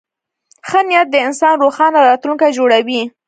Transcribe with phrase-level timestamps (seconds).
[0.67, 3.01] ښه نیت د انسان روښانه راتلونکی جوړوي.